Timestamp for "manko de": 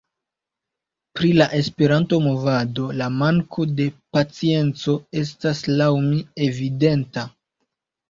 3.19-3.89